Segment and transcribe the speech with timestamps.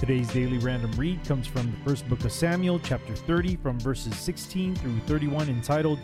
[0.00, 4.16] Today's daily random read comes from the first book of Samuel, chapter 30, from verses
[4.16, 5.98] 16 through 31, entitled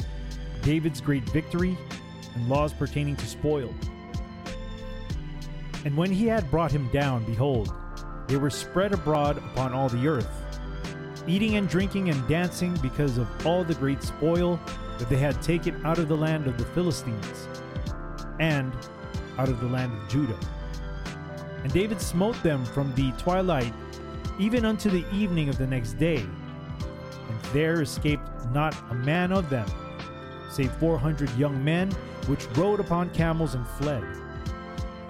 [0.60, 1.78] David's Great Victory
[2.34, 3.72] and Laws Pertaining to Spoil.
[5.86, 7.72] And when he had brought him down, behold,
[8.26, 10.44] they were spread abroad upon all the earth,
[11.26, 14.60] eating and drinking and dancing because of all the great spoil
[14.98, 17.48] that they had taken out of the land of the Philistines
[18.40, 18.74] and
[19.38, 20.38] out of the land of Judah.
[21.62, 23.72] And David smote them from the twilight
[24.38, 26.18] even unto the evening of the next day.
[26.18, 29.66] And there escaped not a man of them,
[30.50, 31.90] save four hundred young men,
[32.26, 34.04] which rode upon camels and fled.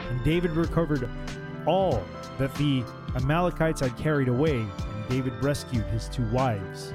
[0.09, 1.09] And David recovered
[1.67, 2.03] all
[2.39, 2.85] that the
[3.17, 6.93] Amalekites had carried away, and David rescued his two wives.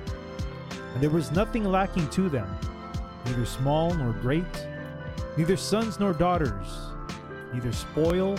[0.93, 2.49] And there was nothing lacking to them,
[3.25, 4.67] neither small nor great,
[5.37, 6.67] neither sons nor daughters,
[7.53, 8.37] neither spoil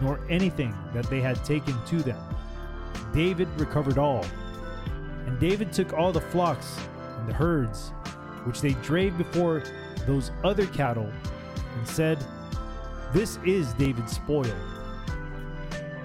[0.00, 2.20] nor anything that they had taken to them.
[3.12, 4.24] David recovered all.
[5.26, 6.78] And David took all the flocks
[7.18, 7.92] and the herds
[8.46, 9.62] which they drave before
[10.06, 11.10] those other cattle,
[11.76, 12.24] and said,
[13.12, 14.54] This is David's spoil.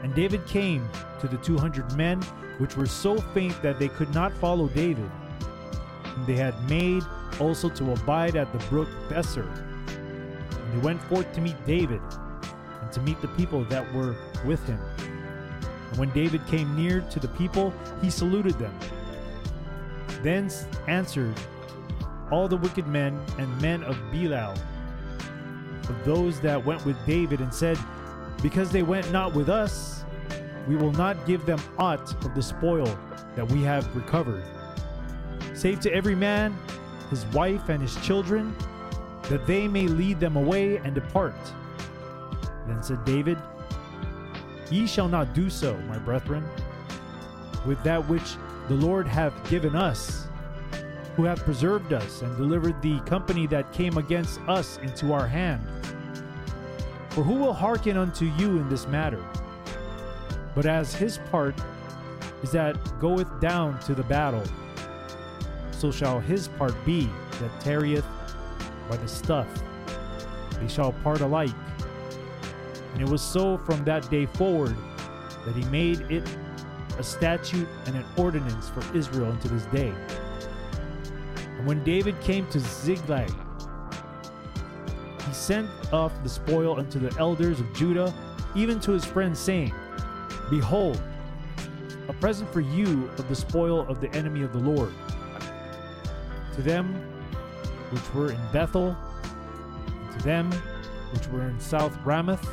[0.01, 2.19] And David came to the two hundred men
[2.57, 5.09] which were so faint that they could not follow David.
[6.03, 7.03] And they had made
[7.39, 9.47] also to abide at the brook Besor.
[9.47, 12.01] And they went forth to meet David,
[12.81, 14.79] and to meet the people that were with him.
[15.91, 18.73] And when David came near to the people, he saluted them.
[20.23, 20.49] Then
[20.87, 21.35] answered
[22.31, 24.55] all the wicked men and men of Belial,
[25.89, 27.77] of those that went with David, and said,
[28.41, 30.05] Because they went not with us,
[30.67, 32.97] we will not give them aught of the spoil
[33.35, 34.43] that we have recovered.
[35.53, 36.57] Save to every man
[37.09, 38.55] his wife and his children,
[39.23, 41.35] that they may lead them away and depart.
[42.65, 43.37] Then said David,
[44.71, 46.43] Ye shall not do so, my brethren,
[47.65, 48.35] with that which
[48.69, 50.27] the Lord hath given us,
[51.15, 55.61] who hath preserved us and delivered the company that came against us into our hand.
[57.09, 59.21] For who will hearken unto you in this matter?
[60.55, 61.55] But as his part
[62.41, 64.43] is that goeth down to the battle,
[65.71, 67.09] so shall his part be
[67.41, 68.05] that tarrieth
[68.89, 69.47] by the stuff.
[70.61, 71.51] They shall part alike.
[72.93, 74.75] And it was so from that day forward
[75.45, 76.23] that he made it
[76.97, 79.93] a statute and an ordinance for Israel unto this day.
[81.57, 83.31] And when David came to Ziklag,
[85.25, 88.13] he sent off the spoil unto the elders of Judah,
[88.55, 89.73] even to his friends, saying,
[90.49, 91.01] Behold,
[92.09, 94.93] a present for you of the spoil of the enemy of the Lord.
[96.55, 96.93] To them
[97.91, 98.97] which were in Bethel,
[99.87, 100.51] and to them
[101.13, 102.47] which were in South Ramoth,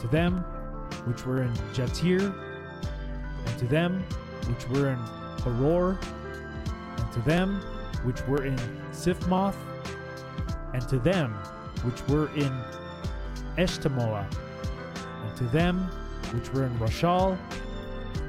[0.00, 0.44] to them
[1.04, 2.32] which were in Jattir,
[3.46, 4.04] and to them
[4.48, 4.98] which were in
[5.44, 5.98] Aroer,
[6.98, 7.60] and to them
[8.04, 8.56] which were in
[8.92, 9.56] Siphmoth,
[10.74, 11.32] and to them
[11.82, 12.52] which were in
[13.56, 14.26] Eshtemoa,
[15.24, 15.88] and to them
[16.32, 17.38] which were in Rachal,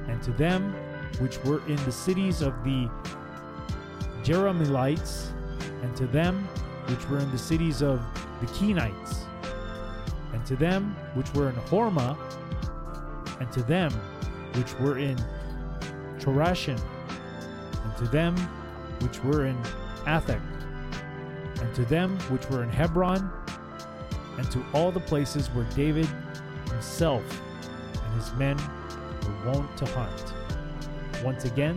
[0.08, 0.74] and to them
[1.19, 2.90] which were in the cities of the
[4.24, 5.31] Jerahmeelites,
[5.84, 6.47] and to them
[6.88, 8.02] which were in the cities of
[8.41, 9.25] the Kenites,
[10.34, 12.17] and to them which were in Hormah,
[13.40, 13.91] and to them
[14.53, 15.17] which were in
[16.19, 16.79] Chorashan,
[17.84, 18.35] and to them
[19.01, 19.57] which were in
[20.06, 20.41] Athach,
[21.62, 23.29] and to them which were in Hebron,
[24.38, 26.07] and to all the places where David
[26.69, 27.41] himself
[27.94, 28.57] and his men
[29.23, 30.34] were wont to hunt.
[31.23, 31.75] Once again,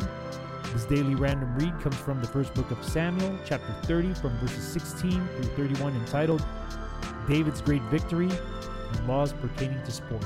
[0.72, 4.64] this daily random read comes from the first book of Samuel, chapter 30, from verses
[4.68, 6.44] 16 through 31, entitled
[7.28, 10.24] David's Great Victory and Laws Pertaining to Sport.